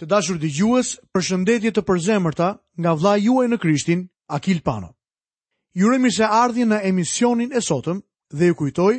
[0.00, 2.48] të dashur dhe gjues për shëndetje të përzemërta
[2.80, 4.96] nga vla juaj në Krishtin, Akil Pano.
[5.76, 8.00] Juremi se ardhje në emisionin e sotëm
[8.32, 8.94] dhe ju kujtoj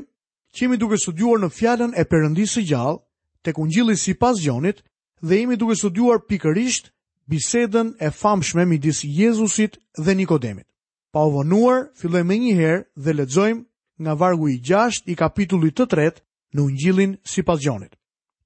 [0.53, 3.01] që jemi duke studuar në fjallën e përëndisë së gjallë
[3.43, 4.83] të kungjili si pas gjonit
[5.25, 6.93] dhe jemi duke studuar pikërisht
[7.31, 10.68] bisedën e famshme midis Jezusit dhe Nikodemit.
[11.11, 13.65] Pa u vonuar, filloj me njëherë dhe ledzojmë
[14.04, 16.21] nga vargu i gjasht i kapitullit të tret
[16.54, 17.95] në ungjilin si pas gjonit.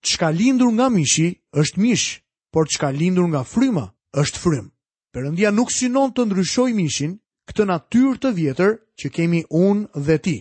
[0.05, 1.29] Qka lindur nga mishi
[1.61, 2.15] është mishë,
[2.55, 3.85] por çka lindur nga fryma
[4.21, 4.67] është frym.
[5.13, 7.11] Perëndia nuk synon të ndryshoj mishin,
[7.51, 10.37] këtë natyrë të vjetër që kemi unë dhe ti.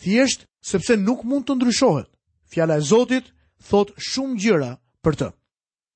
[0.00, 0.40] Thjesht
[0.70, 2.08] sepse nuk mund të ndryshohet.
[2.52, 3.26] Fjala e Zotit
[3.68, 4.70] thot shumë gjëra
[5.04, 5.28] për të.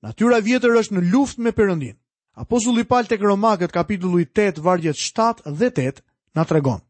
[0.04, 1.96] Natyra e vjetër është në luftë me Perëndin.
[2.42, 6.00] Apostulli Paul tek Romakët kapitulli 8 vargjet 7 dhe 8
[6.36, 6.80] na tregon.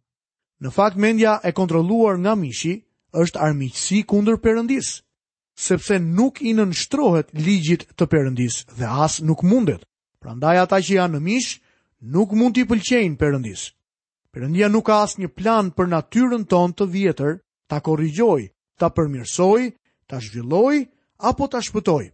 [0.63, 2.75] Në fakt mendja e kontrolluar nga mishi
[3.21, 4.89] është armiqësi kundër Perëndis
[5.65, 9.83] sepse nuk i nënshtrohet ligjit të Perëndis dhe as nuk mundet.
[10.23, 11.51] Prandaj ata që janë në mish
[12.15, 13.63] nuk mund t'i pëlqejnë Perëndis.
[14.35, 17.33] Perëndia nuk ka asnjë plan për natyrën tonë të vjetër,
[17.71, 18.43] ta korrigjoj,
[18.79, 19.61] ta përmirësoj,
[20.09, 20.75] ta zhvilloj
[21.31, 22.07] apo ta shpëtoj.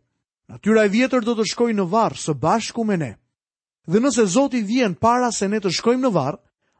[0.48, 3.12] Natyra e vjetër do të shkojë në varr së bashku me ne.
[3.88, 6.38] Dhe nëse Zoti vjen para se ne të shkojmë në varr,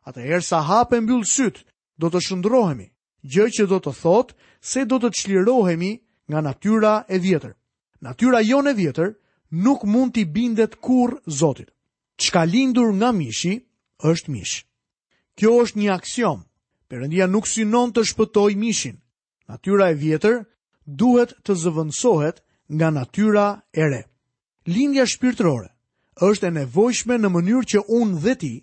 [0.09, 1.63] atëherë sa hapë mbyll syt,
[2.01, 2.89] do të shndrohemi.
[3.23, 4.37] Gjë që do të thotë
[4.73, 5.93] se do të çlirohemi
[6.29, 7.53] nga natyra e vjetër.
[8.07, 9.11] Natyra jonë e vjetër
[9.65, 11.71] nuk mund t'i bindet kur Zotit.
[12.21, 13.55] Qka lindur nga mishi,
[14.11, 14.57] është mish.
[15.39, 16.39] Kjo është një aksion.
[16.89, 18.97] Perëndia nuk synon të shpëtoj mishin.
[19.49, 20.37] Natyra e vjetër
[21.01, 22.37] duhet të zëvendësohet
[22.79, 24.03] nga natyra e re.
[24.73, 25.69] Lindja shpirtërore
[26.29, 28.55] është e nevojshme në mënyrë që unë dhe ti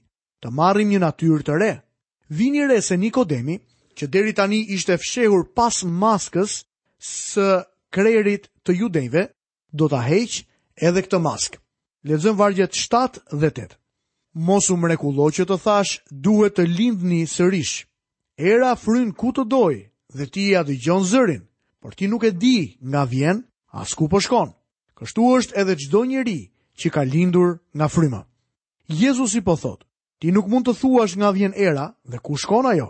[0.42, 1.74] të marrim një natyrë të re.
[2.38, 3.58] Vini re se Nikodemi,
[3.98, 6.52] që deri tani ishte fshehur pas maskës
[7.06, 7.48] së
[7.96, 9.26] krerit të judejve,
[9.76, 10.40] do të heq
[10.88, 11.58] edhe këtë mask.
[12.06, 13.76] Lezëm vargjet 7 dhe 8.
[14.48, 17.86] Mos u mrekullo që të thash, duhet të lindni sërish.
[18.38, 19.76] Era fryn ku të doj
[20.18, 21.44] dhe ti ja dëgjon zërin,
[21.82, 22.58] por ti nuk e di
[22.90, 23.38] nga vjen,
[23.82, 24.52] as ku po shkon.
[24.98, 26.40] Kështu është edhe çdo njeri
[26.80, 28.22] që ka lindur nga fryma.
[28.88, 29.82] Jezusi po thot,
[30.20, 32.90] ti nuk mund të thuash nga vjen era dhe ku shkon ajo.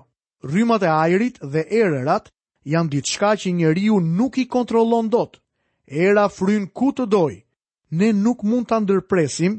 [0.49, 2.25] Rrymat e ajrit dhe erërat
[2.65, 5.37] janë diçka që njeriu nuk i kontrollon dot.
[5.85, 7.33] Era fryn ku të doj.
[7.99, 9.53] Ne nuk mund ta ndërpresim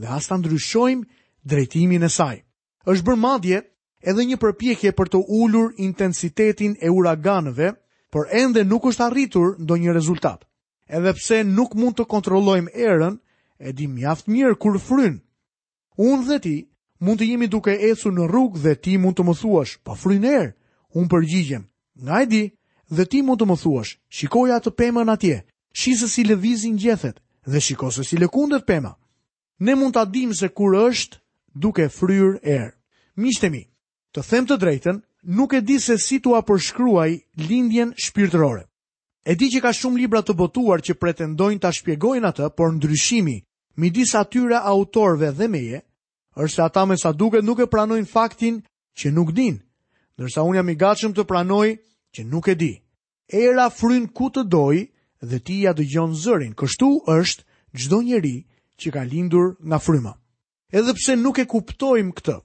[0.00, 1.04] dhe as ta ndryshojmë
[1.50, 2.36] drejtimin e saj.
[2.90, 3.58] Është bërë madje
[4.10, 7.70] edhe një përpjekje për të ulur intensitetin e uraganëve,
[8.12, 10.40] por ende nuk është arritur ndonjë rezultat.
[10.96, 13.14] Edhe pse nuk mund të kontrollojmë erën,
[13.66, 15.16] e di mjaft mirë kur fryn.
[15.96, 16.54] Unë dhe ti
[17.04, 20.24] mund të jemi duke ecur në rrugë dhe ti mund të më thuash, "Po fryn
[20.24, 20.52] erë."
[20.98, 21.64] Unë përgjigjem,
[22.02, 22.42] nga e di,
[22.90, 25.36] dhe ti mund të më thuash, shikoja të pemën atje,
[25.78, 28.94] shi se si lëvizin gjethet, dhe shiko se si lëkundet pema.
[29.60, 31.20] Ne mund të adim se kur është
[31.54, 32.72] duke fryr erë.
[33.20, 33.62] Mishtemi,
[34.14, 37.10] të them të drejten, nuk e di se si tua përshkruaj
[37.48, 38.64] lindjen shpirtërore.
[39.28, 43.36] E di që ka shumë libra të botuar që pretendojnë ta shpjegojnë atë, por ndryshimi
[43.80, 45.78] midis atyre autorëve dhe meje
[46.40, 48.62] është ata me sa duket nuk e pranojnë faktin
[48.96, 49.60] që nuk din.
[50.16, 51.68] Ndërsa un jam i gatshëm të pranoj
[52.14, 52.72] që nuk e di.
[53.30, 54.78] Era fryn ku të doj
[55.30, 56.54] dhe ti ja dëgjon zërin.
[56.60, 56.88] Kështu
[57.18, 57.42] është
[57.80, 58.36] çdo njeri
[58.80, 60.12] që ka lindur nga fryma.
[60.78, 62.36] Edhe pse nuk e kuptojmë këtë,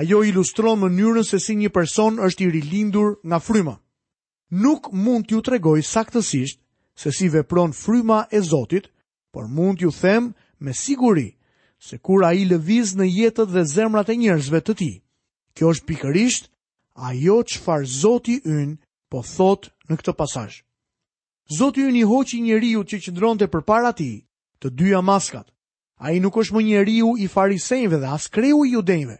[0.00, 3.76] ajo ilustron mënyrën se si një person është i rilindur nga fryma.
[4.62, 6.58] Nuk mund t'ju tregoj saktësisht
[7.00, 8.86] se si vepron fryma e Zotit,
[9.32, 10.24] por mund t'ju them
[10.62, 11.30] me siguri
[11.86, 14.94] se kur ai lëviz në jetët dhe zemrat e njerëzve të tij.
[15.54, 16.44] Kjo është pikërisht
[17.08, 18.74] ajo çfarë Zoti ynë
[19.10, 20.60] po thot në këtë pasazh.
[21.50, 24.22] Zoti ju një hoqi njeriu që qëndron të përpara ti,
[24.62, 25.50] të dyja maskat.
[26.00, 29.16] A i nuk është më riu i farisejnve dhe as kreu i judejnve.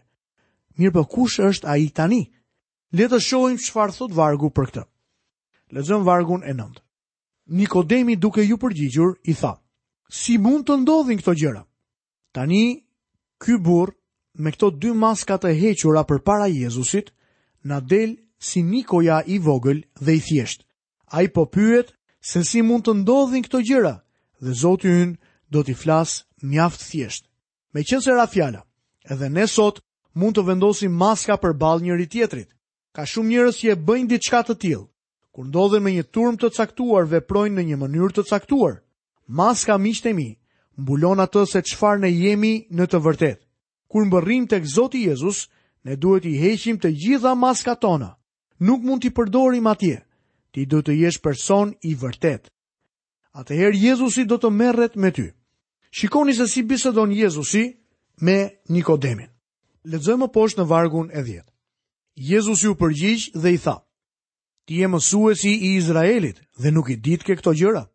[0.79, 2.23] Mirë për po kush është a i tani?
[2.95, 4.83] Letë shohim që thot vargu për këtë.
[5.75, 6.81] Lezëm vargun e nëndë.
[7.51, 9.53] Nikodemi duke ju përgjigjur i tha,
[10.09, 11.63] si mund të ndodhin këto gjëra?
[12.31, 12.87] Tani,
[13.39, 13.91] ky burë
[14.39, 17.11] me këto dy maskat e hequra për para Jezusit,
[17.63, 20.65] na del si një koja i vogël dhe i thjesht.
[21.11, 21.93] A i po pyet
[22.25, 23.93] se si mund të ndodhin këto gjëra
[24.41, 25.17] dhe zotë jënë
[25.53, 27.27] do t'i flasë mjaft thjesht.
[27.73, 28.63] Me qënë se rafjala,
[29.05, 29.83] edhe ne sot
[30.17, 32.49] mund të vendosim maska për balë njëri tjetrit.
[32.95, 34.87] Ka shumë njërës që e bëjnë ditë qka të tilë,
[35.31, 38.81] kur ndodhin me një turm të caktuar dhe projnë në një mënyrë të caktuar.
[39.27, 40.29] Maska mi shtemi,
[40.81, 43.39] mbulon atë se qfar ne jemi në të vërtet.
[43.87, 45.47] Kur më tek të Jezus,
[45.85, 47.75] ne duhet i heqim të gjitha maska
[48.61, 49.97] nuk mund t'i përdorim atje,
[50.53, 52.47] ti do të jesh person i vërtet.
[53.41, 55.29] Atëherë Jezusi do të merret me ty.
[55.91, 57.63] Shikoni se si bisedon Jezusi
[58.21, 58.37] me
[58.69, 59.27] Nikodemin.
[59.87, 61.41] Lexojmë poshtë në vargun e 10.
[62.29, 63.79] Jezusi u përgjigj dhe i tha:
[64.65, 67.87] Ti je mësuesi i Izraelit dhe nuk i ditë ke këto gjëra?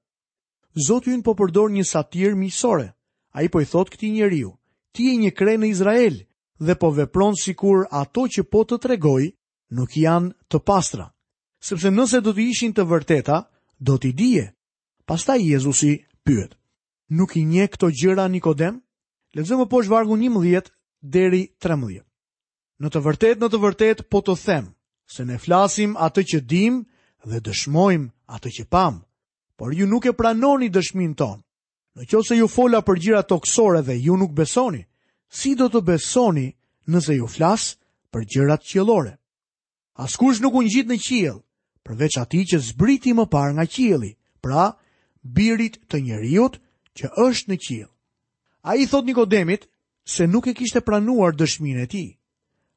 [0.86, 2.88] Zoti ynë po përdor një satir miqësore.
[3.36, 4.56] Ai po i thot këtij njeriu:
[4.92, 6.16] Ti je një krenë në Izrael
[6.58, 9.24] dhe po vepron sikur ato që po të tregoj
[9.74, 11.08] nuk janë të pastra,
[11.62, 13.40] sepse nëse do të ishin të vërteta,
[13.78, 14.46] do t'i dije.
[15.06, 16.54] Pasta Jezusi pyet,
[17.14, 18.80] nuk i nje këto gjëra Nikodem?
[19.36, 20.70] Lezëmë po shvargu një mëdhjet
[21.02, 22.06] deri tre mëdhjet.
[22.80, 24.72] Në të vërtet, në të vërtet, po të them,
[25.14, 26.80] se ne flasim atë që dim
[27.26, 29.00] dhe dëshmojmë atë që pam,
[29.56, 31.42] por ju nuk e pranoni dëshmin ton,
[31.96, 34.82] Në qëse ju fola për gjira toksore dhe ju nuk besoni,
[35.32, 36.50] si do të besoni
[36.92, 37.80] nëse ju flasë
[38.12, 39.14] për gjërat qëllore?
[39.96, 41.38] Askush nuk u ngjit në qiell,
[41.86, 44.12] përveç atij që zbriti më parë nga qielli,
[44.44, 44.76] pra
[45.24, 46.50] birit të njeriu
[46.98, 47.90] që është në qiell.
[48.68, 49.64] Ai thot Nikodemit
[50.04, 52.10] se nuk e kishte pranuar dëshminë e tij.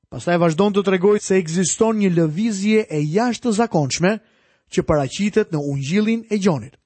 [0.10, 4.14] Pastaj vazhdon të tregoj se ekziston një lëvizje e jashtëzakonshme
[4.72, 6.80] që paraqitet në ungjillin e Gjonit.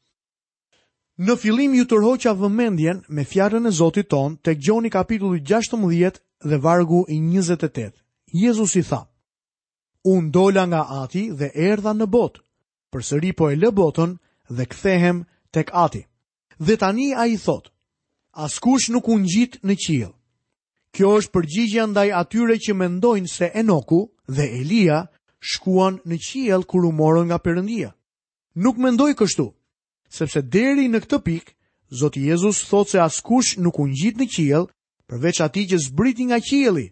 [1.21, 6.17] Në fillim ju tërhoqa vëmendjen me fjarën e Zotit ton të gjoni kapitullu 16
[6.49, 7.93] dhe vargu i 28.
[8.43, 8.83] Jezus i
[10.11, 12.41] unë dola nga ati dhe erdha në botë,
[12.91, 14.17] për sëri po e lë botën
[14.51, 15.23] dhe kthehem
[15.55, 16.03] tek ati.
[16.59, 17.71] Dhe tani a i thotë,
[18.45, 20.09] askush nuk unë gjitë në qilë.
[20.93, 24.99] Kjo është përgjigja ndaj atyre që mendojnë se Enoku dhe Elia
[25.41, 27.89] shkuan në qiell kur u morën nga Perëndia.
[28.61, 29.47] Nuk mendoj kështu,
[30.13, 31.51] sepse deri në këtë pikë
[31.99, 34.65] Zoti Jezus thotë se askush nuk u ngjit në qiell
[35.07, 36.87] përveç atij që zbriti nga qielli,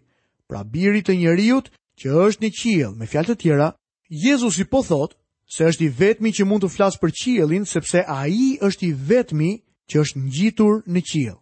[0.48, 1.70] pra biri të njerëzit
[2.02, 3.68] që është një qiell, me fjalë të tjera,
[4.10, 5.14] Jezusi po thot
[5.54, 9.50] se është i vetmi që mund të flasë për qiellin sepse ai është i vetmi
[9.90, 11.38] që është ngjitur në qiell.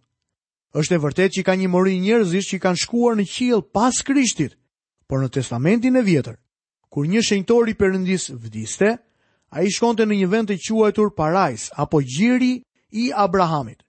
[0.77, 4.55] Është e vërtetë që ka një mori njerëzish që kanë shkuar në qiell pas Krishtit,
[5.09, 6.37] por në Testamentin e Vjetër,
[6.91, 8.91] kur një shenjtor i Perëndis vdiste,
[9.51, 12.53] ai shkonte në një vend të quajtur Parajs apo Gjiri
[13.01, 13.81] i Abrahamit.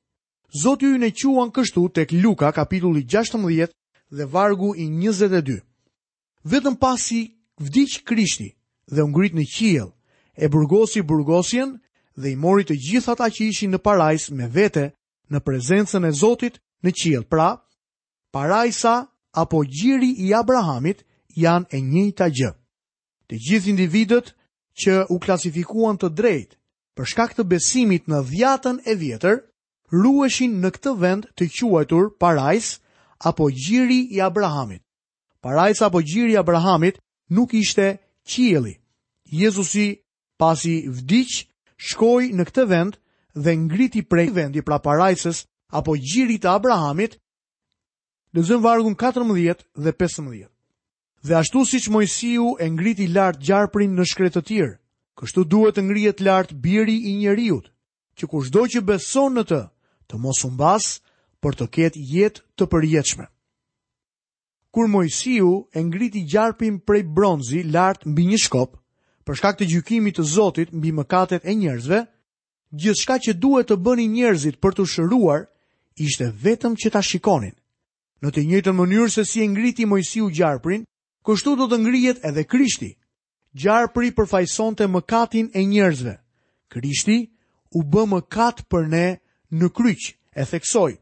[0.64, 3.68] Zoti ju në quan kështu tek Luka kapitulli 16
[4.12, 5.60] dhe vargu i 22
[6.50, 7.22] vetëm pasi
[7.62, 8.48] vdiq Krishti
[8.90, 9.90] dhe u ngrit në qiell,
[10.44, 11.78] e burgosi burgosjen
[12.18, 14.88] dhe i mori të gjithë ata që ishin në parajsë me vete
[15.32, 17.24] në prezencën e Zotit në qiell.
[17.30, 17.60] Pra,
[18.34, 18.94] parajsa
[19.38, 21.06] apo gjiri i Abrahamit
[21.38, 22.52] janë e njëjta gjë.
[23.28, 24.34] Të gjithë individët
[24.84, 26.58] që u klasifikuan të drejt
[26.96, 29.38] për shkak të besimit në dhjatën e vjetër
[29.96, 32.80] rrueshin në këtë vend të quajtur parajs
[33.20, 34.82] apo gjiri i Abrahamit
[35.42, 36.96] parajsa apo gjiri Abrahamit
[37.36, 37.88] nuk ishte
[38.32, 38.74] qieli.
[39.42, 39.88] Jezusi
[40.42, 41.32] pasi vdiq
[41.88, 42.98] shkoi në këtë vend
[43.44, 45.40] dhe ngriti prej vendi pra parajsës
[45.80, 47.20] apo gjiri të Abrahamit
[48.36, 50.46] Lëzëm vargun 14 dhe 15.
[51.28, 54.78] Dhe ashtu si që Mojësiu e ngriti lartë gjarëprin në shkretë të tjërë,
[55.20, 57.68] kështu duhet të ngrijet lartë biri i njeriut,
[58.18, 59.60] që kushdo që beson në të,
[60.08, 60.88] të mos umbas,
[61.44, 63.28] për të ketë jetë të përjetëshme
[64.72, 68.78] kur Mojsiu e ngriti gjarpin prej bronzi lart mbi një shkop,
[69.28, 72.00] për shkak të gjykimit të Zotit mbi mëkatet e njerëzve,
[72.80, 75.44] gjithçka që duhet të bëni njerëzit për të shëruar
[75.96, 77.56] ishte vetëm që ta shikonin.
[78.22, 80.88] Në të njëjtën mënyrë se si e ngriti Mojsiu gjarprin,
[81.26, 82.92] kështu do të ngrihet edhe Krishti.
[83.54, 86.16] Gjarpri përfaqësonte mëkatin e njerëzve.
[86.72, 87.18] Krishti
[87.76, 89.06] u bë mëkat për ne
[89.52, 90.96] në kryq, e theksoi.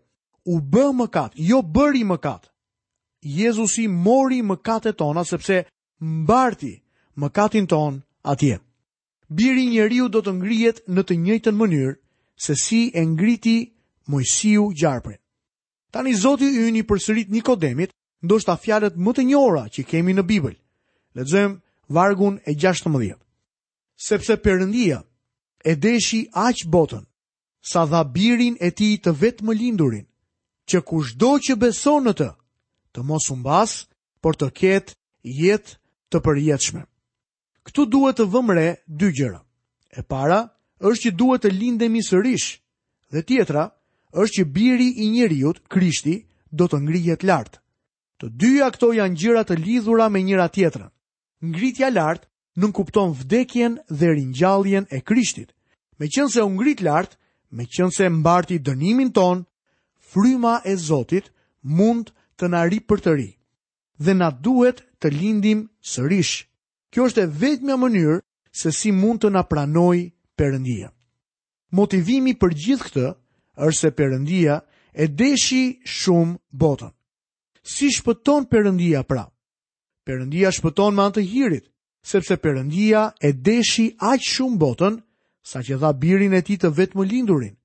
[0.50, 2.49] U bë mëkat, jo bëri mëkat.
[3.22, 5.66] Jezusi mori mëkatet tona sepse
[6.00, 6.82] mbarti
[7.20, 8.60] mëkatin ton atje.
[9.30, 11.94] Biri njeriu do të ngrihet në të njëjtën mënyrë
[12.46, 13.56] se si e ngriti
[14.08, 15.18] Mojsiu gjarprin.
[15.92, 17.92] Tani Zoti i një përsërit Nikodemit,
[18.24, 20.56] ndoshta fjalët më të njohura që kemi në Bibël.
[21.16, 21.60] Lexojmë
[21.96, 23.14] vargun e 16.
[24.06, 25.04] Sepse Perëndia
[25.70, 27.04] e deshi aq botën
[27.72, 29.12] sa dha birin e tij të
[29.46, 30.08] më lindurin,
[30.70, 32.30] që kushdo që beson në të
[32.94, 33.86] të mos umbas,
[34.24, 35.76] por të ketë jetë
[36.12, 36.82] të përjetshme.
[37.68, 39.40] Ktu duhet të vëmë re dy gjëra.
[39.98, 40.40] E para
[40.82, 42.48] është që duhet të lindemi sërish,
[43.14, 43.64] dhe tjetra
[44.18, 46.16] është që biri i njerëzit, Krishti,
[46.52, 47.60] do të ngrihet lart.
[48.22, 50.90] Të dyja këto janë gjëra të lidhura me njëra tjetrën.
[51.46, 52.26] Ngritja lart
[52.60, 55.54] nuk kupton vdekjen dhe ringjalljen e Krishtit.
[56.00, 57.16] Meqense u ngrit lart,
[57.52, 59.46] meqense mbarti dënimin ton,
[60.10, 61.32] fryma e Zotit
[61.64, 63.30] mund të të na ri për të ri.
[64.00, 66.46] Dhe na duhet të lindim sërish.
[66.92, 68.18] Kjo është e vetmja mënyrë
[68.60, 70.08] se si mund të na pranojë
[70.40, 70.88] Perëndia.
[71.76, 73.08] Motivimi për gjithë këtë
[73.66, 74.54] është se Perëndia
[75.04, 76.90] e deshi shumë botën.
[77.74, 79.26] Si shpëton Perëndia pra?
[80.08, 81.66] Perëndia shpëton me anë të hirit,
[82.12, 84.96] sepse Perëndia e deshi aq shumë botën
[85.52, 87.56] sa që dha birin e tij të më lindurin,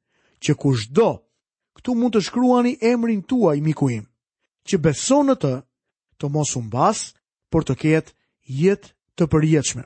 [0.43, 0.53] që
[0.99, 1.11] do,
[1.77, 4.05] këtu mund të shkruani emrin tuaj miku im
[4.71, 5.55] që besonë në të,
[6.21, 7.11] të mos unë basë,
[7.53, 8.15] por të ketë
[8.65, 9.85] jetë të përjetëshme.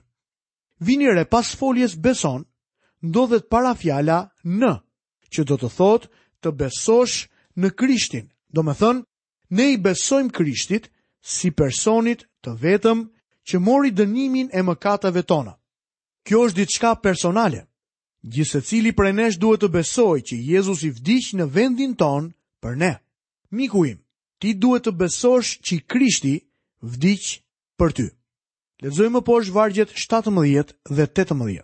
[0.87, 2.45] Vinire pas foljes beson,
[3.09, 4.21] ndodhet para fjala
[4.59, 4.73] në,
[5.35, 6.07] që do të thotë
[6.43, 7.17] të besosh
[7.61, 9.03] në krishtin, do me thënë,
[9.59, 10.85] ne i besojmë krishtit
[11.35, 12.99] si personit të vetëm
[13.49, 15.55] që mori dënimin e mëkatave tona.
[16.27, 17.63] Kjo është ditë shka personale.
[18.23, 22.25] gjithse cili nesh duhet të besoj që Jezus i vdish në vendin ton
[22.63, 22.93] për ne.
[23.51, 23.99] Mikuim,
[24.39, 26.35] ti duhet të besosh që Krishti
[26.95, 27.29] vdiq
[27.79, 28.09] për ty.
[28.83, 31.63] Lexojmë më poshtë vargjet 17 dhe 18.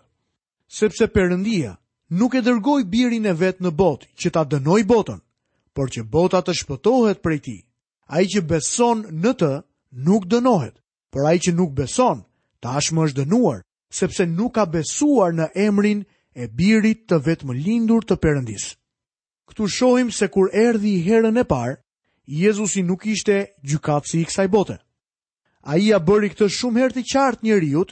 [0.79, 1.73] Sepse Perëndia
[2.21, 5.21] nuk e dërgoi birin e vet në botë që ta dënoi botën,
[5.75, 7.61] por që bota të shpëtohet prej tij.
[8.15, 9.51] Ai që beson në të
[10.07, 10.75] nuk dënohet,
[11.11, 12.19] por ai që nuk beson
[12.63, 13.61] tashmë është dënuar,
[13.99, 16.03] sepse nuk ka besuar në emrin
[16.43, 18.67] e birit të vetëm lindur të Perëndis.
[19.49, 21.79] Ktu shohim se kur erdhi herën e parë,
[22.25, 24.75] Jezusi nuk ishte gjykatësi i kësaj bote.
[25.65, 27.83] A i a bëri këtë shumë herë të qartë një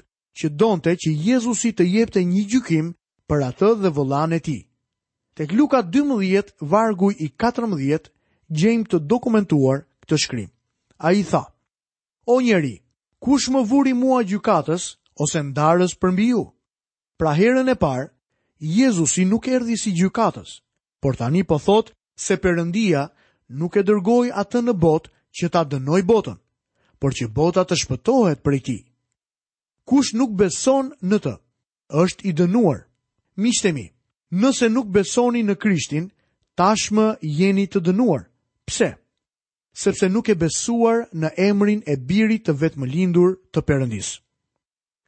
[0.42, 2.90] që donte që Jezusi të jepte një gjykim
[3.30, 4.58] për atë dhe volan e ti.
[5.38, 8.10] Tek Luka 12, vargu i 14,
[8.50, 10.50] gjejmë të dokumentuar këtë shkrim.
[10.98, 11.44] A i tha,
[12.26, 12.74] o njeri,
[13.22, 14.90] kush më vuri mua gjykatës
[15.22, 16.44] ose ndarës për mbi ju?
[17.18, 18.10] Pra herën e parë,
[18.58, 20.58] Jezusi nuk erdi si gjykatës,
[21.02, 21.94] por tani po thotë
[22.26, 26.38] se përëndia nështë nuk e dërgoj atë në botë që ta dënoj botën,
[27.00, 28.78] por që bota të shpëtohet për e ti.
[29.88, 31.34] Kush nuk beson në të,
[32.04, 32.86] është i dënuar.
[33.36, 33.88] Mishtemi,
[34.32, 36.06] nëse nuk besoni në Krishtin,
[36.58, 38.24] tashmë jeni të dënuar.
[38.68, 38.94] Pse?
[39.74, 44.20] Sepse nuk e besuar në emrin e birit të vetë më lindur të përëndis.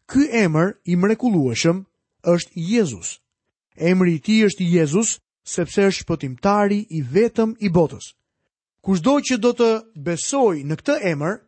[0.10, 1.86] Ky emër i mrekulueshëm
[2.34, 3.20] është Jezus.
[3.78, 8.12] Emri i ti është Jezus, sepse është shpëtimtari i vetëm i botës.
[8.86, 9.68] Kushdo që do të
[10.06, 11.40] besoj në këtë emër,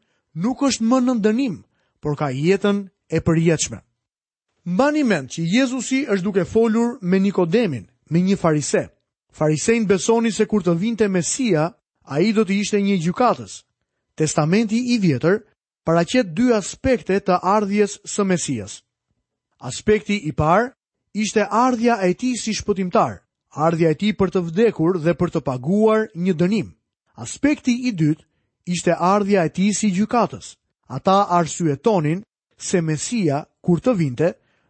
[0.42, 1.58] nuk është më në ndënim,
[2.02, 2.80] por ka jetën
[3.14, 3.78] e përjetshme.
[4.74, 8.88] Mbani mend që Jezusi është duke folur me Nikodemin, me një farise.
[9.38, 11.68] Farisejnë besoni se kur të vinte Mesia,
[12.10, 13.60] ai do të ishte një gjykatës.
[14.18, 15.38] Testamenti i vjetër
[15.86, 18.80] paraqet dy aspekte të ardhjes së Mesias.
[19.62, 20.72] Aspekti i parë
[21.22, 23.22] ishte ardhja e tij si shpëtimtar,
[23.54, 26.74] ardhja e tij për të vdekur dhe për të paguar një dënim.
[27.18, 28.26] Aspekti i dytë
[28.70, 30.48] ishte ardhja e tij si gjykatës.
[30.96, 32.20] Ata arsyetonin
[32.68, 34.30] se Mesia kur të vinte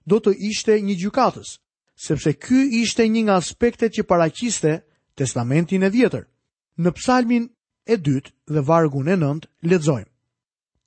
[0.10, 1.50] do të ishte një gjykatës,
[2.06, 4.72] sepse ky ishte një nga aspektet që paraqiste
[5.20, 6.24] Testamentin e Vjetër.
[6.84, 7.46] Në Psalmin
[7.86, 10.10] e dytë dhe vargun e 9 lexojmë: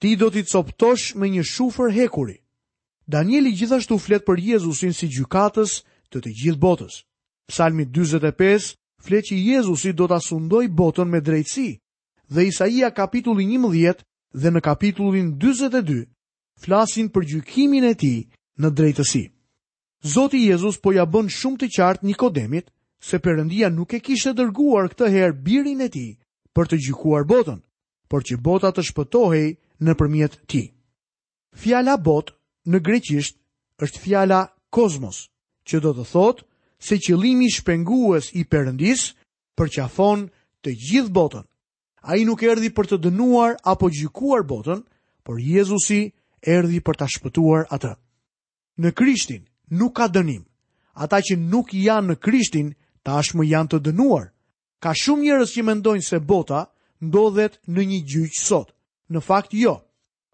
[0.00, 2.38] Ti do t'i coptosh me një shufër hekuri.
[3.12, 5.72] Danieli gjithashtu flet për Jezusin si gjykatës
[6.10, 6.94] të të gjithë botës.
[7.50, 7.84] Psalmi
[9.08, 11.78] që Jezusi do të sundoj botën me drejtësi,
[12.28, 14.04] dhe Isaia kapitullin 11
[14.34, 16.04] dhe në kapitullin 22
[16.60, 18.28] flasin për gjykimin e ti
[18.60, 19.30] në drejtësi.
[20.04, 22.70] Zoti Jezus po ja bën shumë të qartë Nikodemit
[23.04, 26.14] se Perëndia nuk e kishte dërguar këtë herë birin e tij
[26.54, 27.60] për të gjykuar botën,
[28.08, 30.72] por që bota të shpëtohej nëpërmjet tij.
[31.56, 32.32] Fjala bot
[32.68, 33.36] në greqisht
[33.84, 34.40] është fjala
[34.70, 35.28] kozmos,
[35.68, 36.49] që do të thotë
[36.80, 39.10] se qëlimi shpenguës i Perëndis
[39.58, 40.28] për afon
[40.64, 41.44] të gjithë botën.
[42.02, 44.80] Ai nuk erdhi për të dënuar apo gjykuar botën,
[45.24, 47.92] por Jezusi erdhi për ta shpëtuar atë.
[48.80, 50.44] Në Krishtin nuk ka dënim.
[50.94, 52.72] Ata që nuk janë në Krishtin
[53.04, 54.30] tashmë janë të dënuar.
[54.80, 56.70] Ka shumë njerëz që mendojnë se bota
[57.04, 58.72] ndodhet në një gjyq sot.
[59.12, 59.76] Në fakt jo.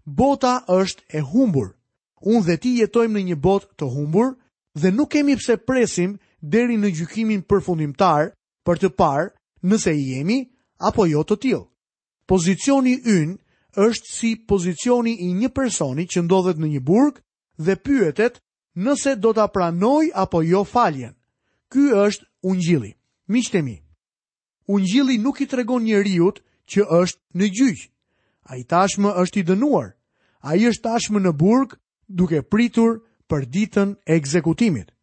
[0.06, 1.74] Bota është e humbur.
[2.22, 4.36] Unë dhe ti jetojmë në një botë të humbur
[4.78, 8.32] dhe nuk kemi pse presim deri në gjykimin përfundimtar
[8.66, 9.30] për të parë
[9.62, 10.44] nëse i jemi
[10.88, 11.64] apo jo të tillë.
[12.28, 13.36] Pozicioni ynë
[13.86, 17.20] është si pozicioni i një personi që ndodhet në një burg
[17.58, 18.40] dhe pyetet
[18.76, 21.14] nëse do ta pranoj apo jo faljen.
[21.70, 22.92] Ky është ungjilli.
[23.28, 23.70] Mishtemi.
[23.76, 23.82] mi,
[24.68, 26.30] ungjilli nuk i tregon njeriu
[26.66, 27.88] që është në gjyq.
[28.46, 29.90] Ai tashmë është i dënuar.
[30.42, 31.78] Ai është tashmë në burg
[32.08, 34.95] duke pritur për ditën e ekzekutimit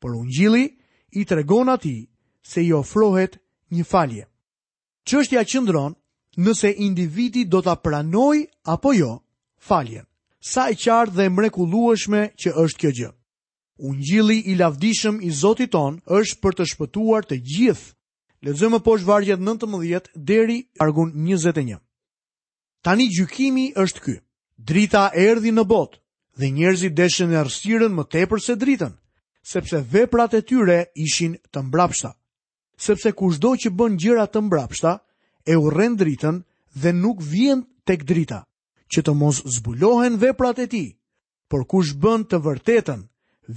[0.00, 0.76] por ungjilli
[1.10, 2.08] i tregon ati
[2.42, 3.36] se i ofrohet
[3.70, 4.24] një falje.
[5.06, 5.94] Çështja qëndron
[6.36, 9.12] nëse individi do ta pranoj apo jo
[9.68, 10.04] faljen.
[10.40, 13.10] Sa e qartë dhe mrekullueshme që është kjo gjë.
[13.84, 17.88] Ungjilli i lavdishëm i Zotit ton është për të shpëtuar të gjithë.
[18.44, 21.76] Lexojmë poshtë vargjet 19 deri argun 21.
[22.84, 24.14] Tani gjykimi është ky.
[24.56, 26.00] Drita erdhi në botë
[26.40, 28.94] dhe njerëzit deshën e arsirën më tepër se dritën
[29.42, 32.12] sepse veprat e tyre ishin të mbrapshta.
[32.80, 34.92] Sepse kushdo që bën gjëra të mbrapshta,
[35.46, 36.36] e urren dritën
[36.82, 38.40] dhe nuk vjen tek drita,
[38.92, 40.88] që të mos zbulohen veprat e tij.
[41.50, 43.00] Por kush bën të vërtetën,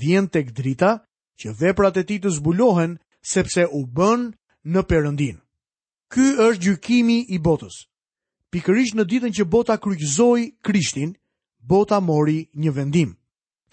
[0.02, 0.92] vjen tek drita
[1.40, 3.00] që veprat e tij të zbulohen
[3.34, 4.22] sepse u bën
[4.74, 5.38] në Perëndin.
[6.13, 7.75] Ky është gjykimi i botës.
[8.54, 11.16] Pikërisht në ditën që bota kryqëzoi Krishtin,
[11.72, 13.16] bota mori një vendim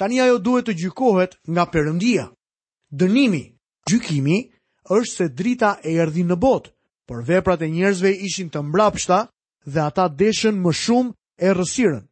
[0.01, 2.23] tani ajo duhet të gjykohet nga përëndia.
[3.01, 3.43] Dënimi,
[3.91, 4.39] gjykimi,
[4.97, 6.71] është se drita e erdi në bot,
[7.09, 9.19] por veprat e njerëzve ishin të mbrapshta
[9.73, 11.15] dhe ata deshen më shumë
[11.47, 12.05] e rësiren.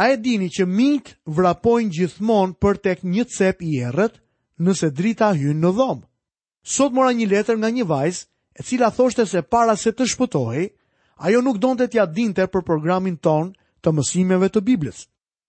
[0.00, 4.16] A e dini që mitë vrapojnë gjithmonë për tek një cep i erët,
[4.64, 6.06] nëse drita hynë në dhomë.
[6.74, 8.22] Sot mora një letër nga një vajzë,
[8.54, 10.64] e cila thoshte se para se të shpëtoj,
[11.26, 15.04] ajo nuk donë të tja dinte për programin tonë të mësimeve të Biblisë.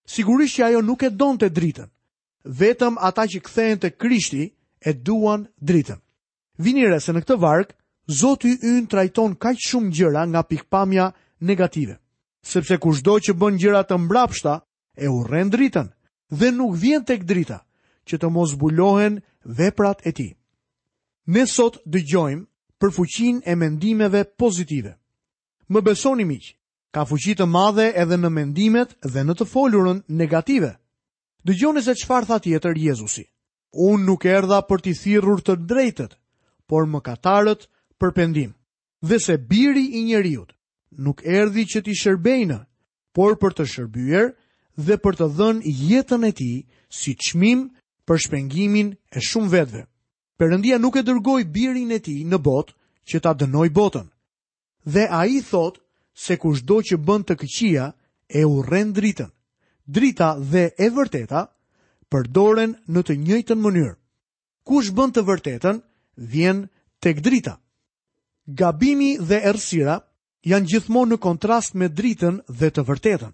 [0.06, 1.90] Sigurisht që ajo nuk e donë të dritën,
[2.60, 4.44] vetëm ata që kthehen të krishti
[4.80, 5.98] e duan dritën.
[6.62, 7.76] Vinire se në këtë varkë,
[8.20, 11.08] Zoti ynë trajton kaq shumë gjëra nga pikpamja
[11.50, 11.96] negative,
[12.46, 14.54] sepse kushdo që bën gjëra të mbrapshta
[14.94, 15.90] e urren dritën
[16.40, 17.58] dhe nuk vjen tek drita
[18.06, 19.18] që të mos zbulohen
[19.58, 20.32] veprat e tij.
[21.34, 22.46] Ne sot dëgjojmë
[22.80, 24.94] për fuqinë e mendimeve pozitive.
[25.74, 26.54] Më besoni miq,
[26.96, 30.70] ka fuqi të madhe edhe në mendimet dhe në të folurën negative.
[31.46, 33.26] Dëgjoni se çfarë tha tjetër Jezusi.
[33.88, 36.16] Unë nuk erdha për t'i thirrur të drejtët,
[36.72, 37.68] por mëkatarët
[38.00, 38.54] për pendim.
[39.04, 40.56] Dhe se biri i njerëzit
[41.06, 42.60] nuk erdhi që t'i shërbejnë,
[43.16, 44.32] por për të shërbyer
[44.80, 46.58] dhe për të dhënë jetën e tij
[46.90, 47.70] si çmim
[48.08, 49.82] për shpengimin e shumë vetëve.
[50.40, 52.74] Perëndia nuk e dërgoi birin e tij në botë
[53.10, 54.08] që ta dënoi botën.
[54.94, 55.84] Dhe ai thotë
[56.16, 57.90] se do që bën të këqia
[58.40, 59.30] e urren dritën.
[59.86, 61.42] Drita dhe e vërteta
[62.10, 63.94] përdoren në të njëjtën mënyrë.
[64.66, 65.82] Kush bën të vërtetën
[66.34, 66.62] vjen
[67.04, 67.60] tek drita.
[68.48, 70.00] Gabimi dhe errësira
[70.48, 73.32] janë gjithmonë në kontrast me dritën dhe të vërtetën.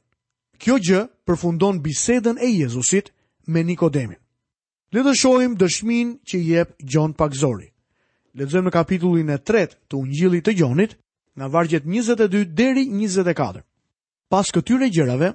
[0.61, 3.11] Kjo gjë përfundon bisedën e Jezusit
[3.47, 4.17] me Nikodemin.
[4.91, 7.69] Le të shohim dëshmin që jep Gjon Pakzori.
[8.35, 10.97] Lexojmë në kapitullin e 3 të Ungjillit të Gjonit,
[11.37, 13.61] nga vargjet 22 deri 24.
[14.29, 15.33] Pas këtyre gjërave,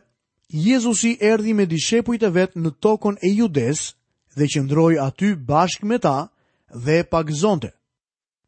[0.48, 3.94] Jezusi erdhi me dishepujt e vet në tokën e Judes
[4.36, 6.30] dhe qëndroi aty bashkë me ta
[6.84, 7.70] dhe e pagëzonte.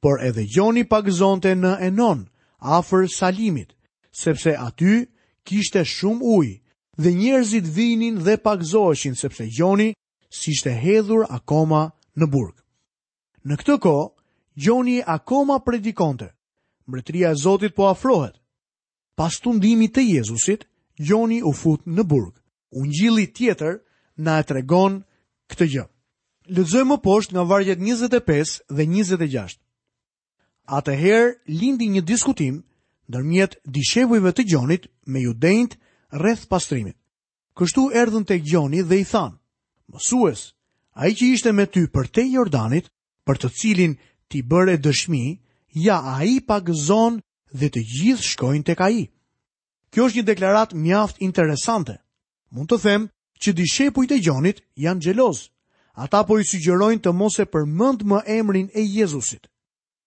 [0.00, 2.20] Por edhe Gjoni pagëzonte në Enon,
[2.60, 3.74] afër Salimit,
[4.12, 5.08] sepse aty
[5.44, 6.56] kishte shumë ujë
[7.02, 9.90] dhe njerëzit vinin dhe pagzoheshin sepse Gjoni
[10.30, 12.54] si ishte hedhur akoma në burg.
[13.44, 14.06] Në këtë kohë,
[14.58, 16.30] Gjoni akoma predikonte
[16.88, 18.36] mbretëria e Zotit po afrohet.
[19.18, 20.64] Pas tundimit të Jezusit,
[20.98, 22.34] Gjoni u fut në burg.
[22.80, 23.76] Ungjilli tjetër
[24.18, 25.04] na e tregon
[25.50, 25.86] këtë gjë.
[26.88, 29.58] më poshtë nga vargjet 25 dhe 26.
[30.78, 32.56] Atëherë lindi një diskutim
[33.08, 35.72] ndërmjet dishepujve të Gjonit me Judenjt
[36.20, 36.96] rreth pastrimit.
[37.56, 39.32] Kështu erdhën tek Gjoni dhe i than:
[39.92, 40.40] "Mësues,
[41.00, 42.86] ai që ishte me ty për te Jordanit,
[43.26, 43.92] për të cilin
[44.28, 45.24] ti bëre dëshmi,
[45.74, 47.20] ja a i pa gëzon
[47.52, 49.02] dhe të gjithë shkojnë të ka i.
[49.90, 51.98] Kjo është një deklarat mjaft interesante.
[52.52, 53.08] Mund të them
[53.40, 55.48] që di e të gjonit janë gjelozë.
[55.94, 59.48] Ata po i sugjerojnë të mos e përmend më emrin e Jezusit.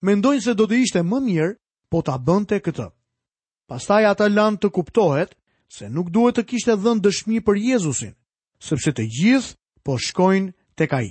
[0.01, 1.55] Mendojnë se do të ishte më mirë
[1.89, 2.87] po ta bënte këtë.
[3.67, 5.35] Pastaj ata lanë të kuptohet
[5.67, 8.15] se nuk duhet të kishte dhënë dëshmi për Jezusin,
[8.59, 11.09] sepse të gjithë po shkojnë tek ai.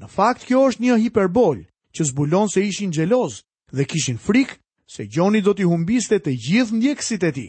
[0.00, 1.60] Në fakt kjo është një hiperbol
[1.96, 4.58] që zbulon se ishin xheloz, dhe kishin frikë
[4.90, 7.46] se Gjoni do t'i humbiste të gjithë ndjekësit e ti.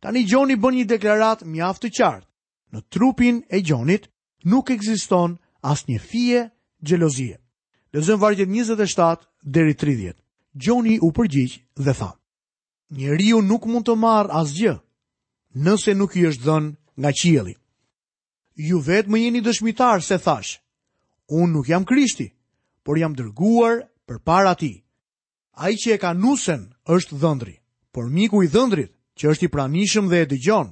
[0.00, 2.28] Tani Gjoni bën një deklarat mjaftë të qartë.
[2.72, 4.08] Në trupin e Gjonit
[4.48, 6.42] nuk eksiston asë një fije
[6.82, 7.36] gjelozie.
[7.92, 10.14] zënë vargjet 27 deri 30.
[10.54, 12.10] Gjoni u përgjigj dhe tha.
[12.90, 14.80] Njeriu nuk mund të marrë asgjë
[15.54, 17.54] nëse nuk i është dhënë nga qieli.
[18.68, 20.60] Ju vetë më jeni dëshmitar se thash.
[21.28, 22.32] Unë nuk jam krishti,
[22.84, 23.74] por jam dërguar
[24.08, 24.84] për para ti.
[25.52, 27.58] A i që e ka nusen është dhëndri,
[27.92, 30.68] por miku i dhëndrit, që është i pranishëm dhe e dëgjon,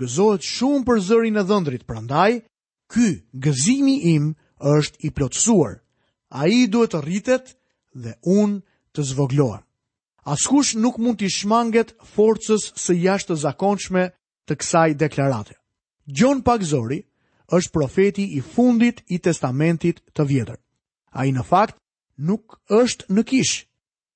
[0.00, 2.40] gëzohet shumë për zërin e dhëndrit, prandaj,
[2.92, 3.08] ky
[3.44, 4.30] gëzimi im
[4.76, 5.74] është i plotësuar.
[6.32, 7.52] A i duhet të rritet
[8.06, 8.56] dhe unë
[8.96, 9.60] të zvogloem.
[10.24, 14.04] Askush nuk mund t'i shmanget forcës së jashtë të zakonshme
[14.48, 15.58] të kësaj deklarate.
[16.08, 16.40] Gjon
[16.72, 17.02] zori
[17.52, 20.56] është profeti i fundit i testamentit të vjetër.
[21.12, 21.76] A i në fakt
[22.18, 23.68] nuk është në kishë,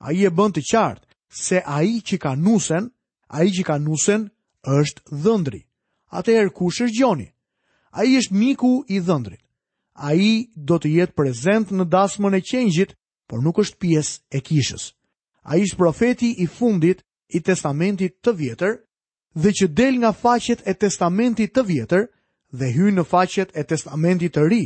[0.05, 1.03] A i e bënd të qartë,
[1.43, 2.91] se a i që ka nusen,
[3.37, 4.27] a i që ka nusen
[4.79, 5.61] është dhëndri.
[6.19, 7.27] Ate erë kush është gjoni?
[7.97, 9.41] A i është miku i dhëndrit.
[9.97, 10.31] A i
[10.69, 12.93] do të jetë prezent në dasmën e qenjit,
[13.29, 14.93] por nuk është pjesë e kishës.
[15.49, 17.01] A i është profeti i fundit
[17.35, 18.77] i testamentit të vjetër,
[19.43, 22.05] dhe që del nga faqet e testamentit të vjetër
[22.59, 24.63] dhe hynë në faqet e testamentit të ri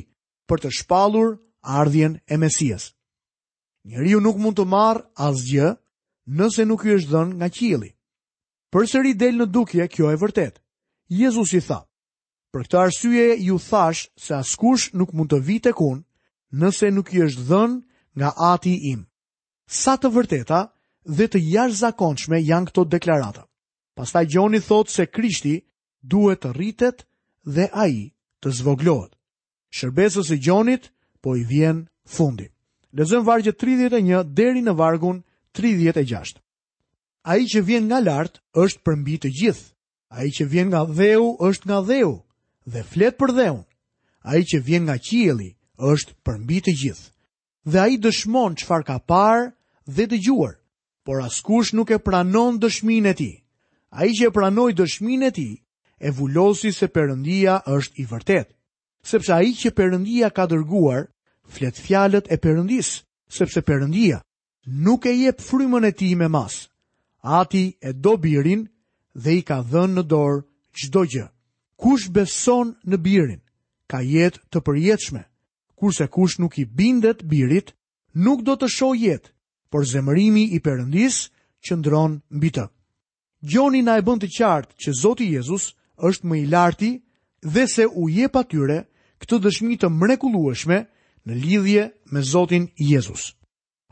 [0.48, 1.32] për të shpalur
[1.80, 2.90] ardhjen e Mesias.
[3.88, 5.68] Njeriu nuk mund të marrë asgjë
[6.38, 7.90] nëse nuk i është dhënë nga qielli.
[8.72, 10.60] Përsëri del në dukje, kjo e vërtet.
[11.20, 11.80] Jezusi tha:
[12.52, 16.04] "Për këtë arsye ju thash se askush nuk mund të vijë tek unë
[16.60, 17.78] nëse nuk i është dhënë
[18.18, 19.00] nga Ati im."
[19.80, 20.60] Sa të vërteta
[21.16, 23.42] dhe të jashtëzakonshme janë këto deklarata.
[23.96, 25.56] Pastaj Gjoni thot se Krishti
[26.12, 26.98] duhet të rritet
[27.54, 27.96] dhe ai
[28.40, 29.12] të zvoglohet.
[29.76, 30.84] Shërbesës e Gjonit
[31.22, 31.78] po i vjen
[32.16, 32.52] fundit.
[32.92, 35.20] Lezëm vargje 31 deri në vargun
[35.58, 36.40] 36.
[37.30, 39.66] A i që vjen nga lartë është përmbi të gjithë.
[40.10, 42.10] A i që vjen nga dheu është nga dheu
[42.72, 43.60] dhe fletë për dheun.
[44.26, 45.50] A i që vjen nga qieli
[45.90, 47.06] është përmbi të gjithë.
[47.70, 49.46] Dhe a i dëshmon qëfar ka parë
[49.94, 50.56] dhe të gjuar,
[51.06, 53.30] por askush nuk e pranon dëshmin e ti.
[53.94, 55.48] A i që e pranoj dëshmin e ti
[56.06, 58.48] e vullosi se përëndia është i vërtet.
[59.12, 61.04] Sepse a i që përëndia ka dërguar
[61.50, 62.90] flet fjalët e Perëndis,
[63.38, 64.18] sepse Perëndia
[64.86, 66.54] nuk e jep frymën e tij me mas.
[67.38, 68.62] Ati e do birin
[69.22, 70.38] dhe i ka dhënë në dorë
[70.78, 71.26] çdo gjë.
[71.80, 73.40] Kush beson në birin,
[73.90, 75.22] ka jetë të përjetshme.
[75.78, 77.74] Kurse kush nuk i bindet birit,
[78.24, 79.28] nuk do të shoh jetë,
[79.70, 81.16] por zemërimi i Perëndis
[81.64, 82.66] qëndron mbi të.
[83.50, 85.70] Gjoni na e bën të qartë që Zoti Jezus
[86.08, 86.90] është më i larti
[87.54, 88.84] dhe se u jep atyre
[89.20, 90.84] këtë dëshmi të mrekullueshme
[91.28, 93.34] në lidhje me Zotin Jezus.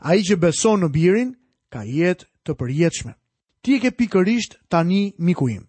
[0.01, 1.33] A i që beson në birin,
[1.69, 3.13] ka jetë të përjetëshme.
[3.61, 5.65] Ti e ke pikërisht tani mikuim.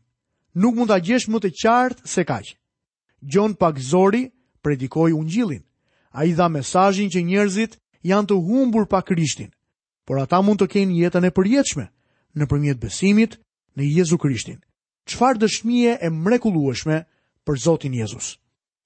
[0.54, 2.56] Nuk mund të gjesh më të qartë se kaqë.
[3.22, 4.30] Gjon pak zori
[4.62, 5.62] predikoj unë gjilin.
[6.10, 9.50] A i dha mesajin që njerëzit janë të humbur pa krishtin,
[10.06, 11.84] por ata mund të kenë jetën e përjetëshme
[12.38, 13.36] në përmjet besimit
[13.76, 14.58] në Jezu Krishtin.
[15.06, 17.04] Qfar dëshmije e mrekulueshme
[17.46, 18.36] për Zotin Jezus?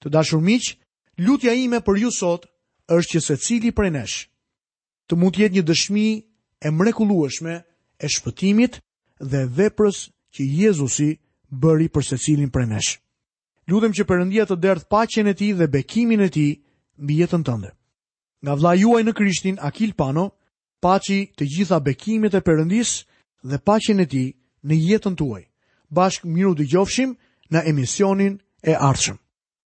[0.03, 0.75] Të dashur miq,
[1.17, 2.45] lutja ime për ju sot
[2.93, 4.17] është që se cili prej nesh
[5.09, 6.05] të mund jetë një dëshmi
[6.65, 7.53] e mrekulueshme
[8.05, 8.77] e shpëtimit
[9.31, 9.97] dhe veprës
[10.35, 11.09] që Jezusi
[11.61, 12.91] bëri për se cilin prej nesh.
[13.69, 16.47] Lutem që përëndia të dërth pacjen e ti dhe bekimin e ti
[17.01, 17.71] mbi jetën tënde.
[18.43, 20.25] Nga vla juaj në Krishtin Akil Pano,
[20.83, 22.91] paci të gjitha bekimit e përëndis
[23.49, 24.25] dhe pacjen e ti
[24.67, 25.43] në jetën tuaj.
[25.95, 27.15] Bashkë miru dë gjofshim
[27.51, 29.17] në emisionin e ardhshëm.